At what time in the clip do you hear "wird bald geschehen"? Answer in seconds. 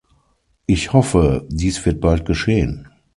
1.85-2.87